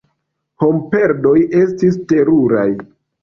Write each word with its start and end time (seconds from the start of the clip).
Homperdoj 0.67 1.35
estis 1.59 1.99
teruraj. 2.13 2.67